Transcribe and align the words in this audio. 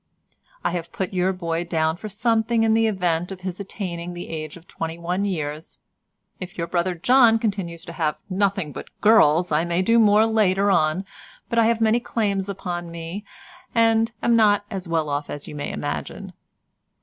"I 0.63 0.71
have 0.71 0.91
put 0.91 1.13
your 1.13 1.31
boy 1.31 1.63
down 1.63 1.95
for 1.95 2.09
something 2.09 2.63
in 2.63 2.73
the 2.73 2.87
event 2.87 3.31
of 3.31 3.41
his 3.41 3.59
attaining 3.59 4.15
the 4.15 4.29
age 4.29 4.57
of 4.57 4.67
twenty 4.67 4.97
one 4.97 5.25
years. 5.25 5.77
If 6.39 6.57
your 6.57 6.65
brother 6.65 6.95
John 6.95 7.37
continues 7.37 7.85
to 7.85 7.93
have 7.93 8.17
nothing 8.27 8.71
but 8.71 8.87
girls 8.99 9.51
I 9.51 9.63
may 9.63 9.83
do 9.83 9.99
more 9.99 10.25
later 10.25 10.71
on, 10.71 11.05
but 11.49 11.59
I 11.59 11.65
have 11.67 11.81
many 11.81 11.99
claims 11.99 12.49
upon 12.49 12.89
me, 12.89 13.23
and 13.75 14.11
am 14.23 14.35
not 14.35 14.65
as 14.71 14.87
well 14.87 15.07
off 15.07 15.29
as 15.29 15.47
you 15.47 15.53
may 15.53 15.71
imagine. 15.71 16.33